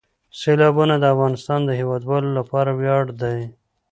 سیلابونه 0.39 0.95
د 0.99 1.03
افغانستان 1.13 1.59
د 1.65 1.69
هیوادوالو 1.79 2.29
لپاره 2.39 2.71
ویاړ 2.79 3.05
دی. 3.21 3.39